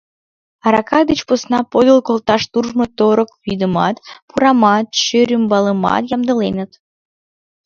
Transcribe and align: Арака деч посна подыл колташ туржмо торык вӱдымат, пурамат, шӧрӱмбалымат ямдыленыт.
Арака 0.65 0.99
деч 1.09 1.19
посна 1.27 1.59
подыл 1.71 1.97
колташ 2.07 2.41
туржмо 2.51 2.85
торык 2.97 3.29
вӱдымат, 3.45 3.95
пурамат, 4.29 4.87
шӧрӱмбалымат 5.03 6.03
ямдыленыт. 6.15 6.71